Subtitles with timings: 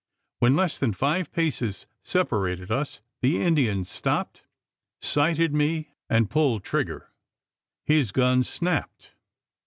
[0.39, 4.41] When less than five paces separated us, the Indian stopped,
[4.99, 7.09] sighted me and pulled trigger.
[7.83, 9.11] His gun snapped!